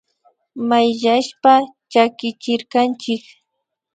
[0.69, 1.53] Mayllashpa
[1.91, 3.23] chakichirkanchik